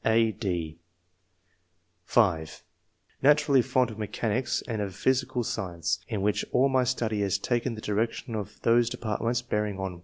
."(a, 0.04 0.30
c^) 0.34 0.76
(5) 2.04 2.48
*^ 2.48 2.62
Naturally 3.22 3.62
fond 3.62 3.90
of 3.90 3.96
mechanics 3.98 4.62
and 4.68 4.82
of 4.82 4.94
physical 4.94 5.42
science, 5.42 6.00
in 6.06 6.20
which 6.20 6.44
all 6.52 6.68
my 6.68 6.84
study 6.84 7.22
has 7.22 7.38
taken 7.38 7.74
the 7.76 7.80
direction 7.80 8.34
of 8.34 8.60
those 8.60 8.90
departments 8.90 9.40
bearing 9.40 9.78
on 9.78 9.94